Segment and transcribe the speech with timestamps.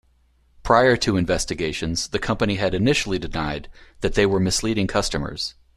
[0.63, 3.69] Prior to investigations, the company had initially denied
[3.99, 5.53] that they were misleading customers.